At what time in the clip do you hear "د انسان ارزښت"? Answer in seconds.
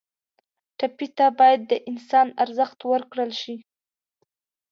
1.65-2.79